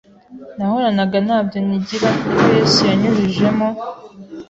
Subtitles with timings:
[0.57, 3.67] nahoranaga ntabyo nkigira kuko Yesu yanyujujemo